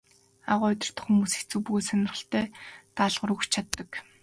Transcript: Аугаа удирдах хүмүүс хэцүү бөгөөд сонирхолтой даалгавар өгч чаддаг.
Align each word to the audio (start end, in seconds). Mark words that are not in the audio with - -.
Аугаа 0.51 0.73
удирдах 0.73 1.03
хүмүүс 1.05 1.33
хэцүү 1.35 1.59
бөгөөд 1.63 1.85
сонирхолтой 1.87 2.45
даалгавар 2.97 3.31
өгч 3.35 3.45
чаддаг. 3.53 3.89